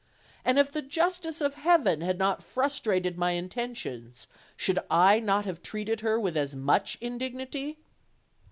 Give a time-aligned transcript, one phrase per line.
[0.43, 4.25] And if the justice of Heaven had not frustrated my intentions,
[4.57, 7.77] should I not have treated her with as much indignity?"